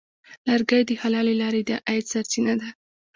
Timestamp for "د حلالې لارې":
0.87-1.61